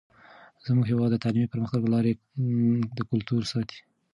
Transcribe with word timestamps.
زموږ 0.65 0.85
هیواد 0.91 1.09
د 1.13 1.17
تعلیمي 1.23 1.47
پرمختګ 1.53 1.81
له 1.85 1.91
لارې 1.93 2.11
د 2.97 2.99
کلتور 3.11 3.41
ساتئ. 3.51 3.79